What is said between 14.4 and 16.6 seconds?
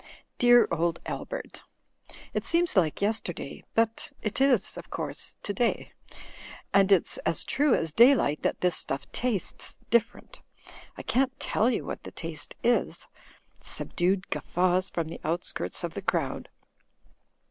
faws from the outskirts of the crowd).